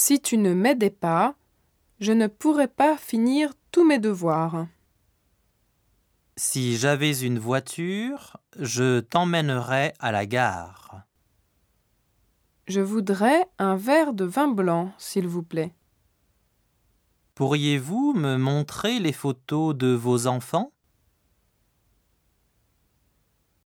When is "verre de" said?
13.74-14.24